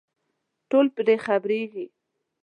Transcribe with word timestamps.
ټول 0.69 0.85
پرې 0.95 1.15
خبرېږي. 1.25 1.85